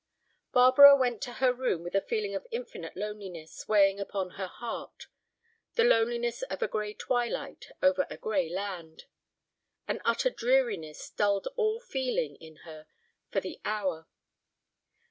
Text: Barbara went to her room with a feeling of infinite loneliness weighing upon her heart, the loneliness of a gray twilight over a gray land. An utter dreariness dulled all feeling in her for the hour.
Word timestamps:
Barbara 0.51 0.95
went 0.95 1.21
to 1.21 1.33
her 1.33 1.53
room 1.53 1.83
with 1.83 1.93
a 1.93 2.01
feeling 2.01 2.33
of 2.33 2.47
infinite 2.49 2.97
loneliness 2.97 3.67
weighing 3.67 3.99
upon 3.99 4.31
her 4.31 4.47
heart, 4.47 5.05
the 5.75 5.83
loneliness 5.83 6.41
of 6.41 6.63
a 6.63 6.67
gray 6.67 6.95
twilight 6.95 7.69
over 7.83 8.07
a 8.09 8.17
gray 8.17 8.49
land. 8.49 9.05
An 9.87 10.01
utter 10.03 10.31
dreariness 10.31 11.07
dulled 11.11 11.47
all 11.55 11.79
feeling 11.79 12.35
in 12.37 12.55
her 12.65 12.87
for 13.29 13.41
the 13.41 13.61
hour. 13.63 14.07